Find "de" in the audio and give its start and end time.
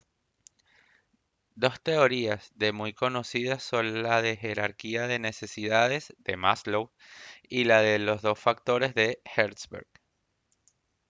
2.55-2.71, 4.23-4.33, 5.05-5.19, 6.17-6.37, 7.83-7.99, 8.95-9.21